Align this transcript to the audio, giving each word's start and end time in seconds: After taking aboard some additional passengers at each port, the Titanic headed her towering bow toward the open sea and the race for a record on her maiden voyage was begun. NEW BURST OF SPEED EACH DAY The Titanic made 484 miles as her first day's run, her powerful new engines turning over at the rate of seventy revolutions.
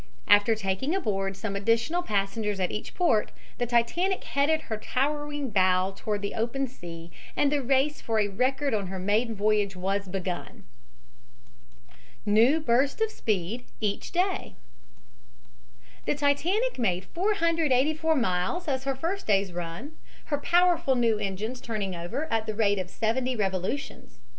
After 0.27 0.55
taking 0.55 0.95
aboard 0.95 1.37
some 1.37 1.55
additional 1.55 2.01
passengers 2.01 2.59
at 2.59 2.71
each 2.71 2.95
port, 2.95 3.31
the 3.59 3.67
Titanic 3.67 4.23
headed 4.23 4.61
her 4.61 4.77
towering 4.77 5.51
bow 5.51 5.91
toward 5.95 6.23
the 6.23 6.33
open 6.33 6.65
sea 6.67 7.11
and 7.35 7.51
the 7.51 7.61
race 7.61 8.01
for 8.01 8.17
a 8.17 8.27
record 8.27 8.73
on 8.73 8.87
her 8.87 8.97
maiden 8.97 9.35
voyage 9.35 9.75
was 9.75 10.07
begun. 10.07 10.63
NEW 12.25 12.59
BURST 12.61 12.99
OF 12.99 13.11
SPEED 13.11 13.65
EACH 13.79 14.11
DAY 14.11 14.55
The 16.07 16.15
Titanic 16.15 16.79
made 16.79 17.05
484 17.05 18.15
miles 18.15 18.67
as 18.67 18.85
her 18.85 18.95
first 18.95 19.27
day's 19.27 19.53
run, 19.53 19.91
her 20.25 20.39
powerful 20.39 20.95
new 20.95 21.19
engines 21.19 21.61
turning 21.61 21.93
over 21.95 22.25
at 22.33 22.47
the 22.47 22.55
rate 22.55 22.79
of 22.79 22.89
seventy 22.89 23.35
revolutions. 23.35 24.17